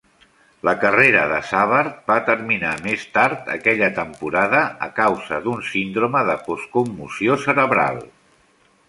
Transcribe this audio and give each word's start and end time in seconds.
La 0.67 0.71
carrera 0.83 1.25
de 1.31 1.35
Savard 1.49 1.99
va 2.11 2.15
terminar 2.29 2.71
més 2.85 3.03
tard 3.17 3.51
aquella 3.55 3.89
temporada 3.99 4.63
a 4.87 4.89
causa 5.01 5.39
d'un 5.45 5.63
síndrome 5.69 6.25
de 6.31 6.37
postconmoció 6.49 7.39
cerebral. 7.45 8.01